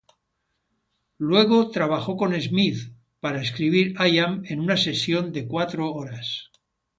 Luego 1.19 1.69
trabajó 1.69 2.17
con 2.17 2.33
Smith 2.41 2.91
para 3.19 3.39
escribir 3.39 3.93
"I 4.07 4.17
Am" 4.17 4.41
en 4.45 4.59
una 4.59 4.75
sesión 4.75 5.31
de 5.31 5.45
cuatro 5.47 5.93
horas. 5.93 6.49